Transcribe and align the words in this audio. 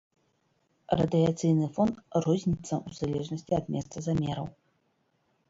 Радыяцыйны 1.01 1.67
фон 1.75 1.89
розніцца 2.27 2.73
ў 2.87 3.01
залежнасці 3.01 3.51
ад 3.61 3.65
месца 3.77 3.97
замераў. 4.09 4.47